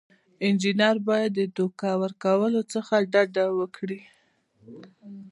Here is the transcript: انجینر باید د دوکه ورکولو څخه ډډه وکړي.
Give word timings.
انجینر 0.45 0.97
باید 1.07 1.31
د 1.35 1.41
دوکه 1.57 1.89
ورکولو 2.03 2.61
څخه 2.73 2.95
ډډه 3.11 3.45
وکړي. 3.59 4.01